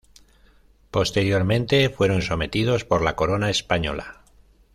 [0.89, 4.23] Posteriormente fueron sometidos por la Corona española.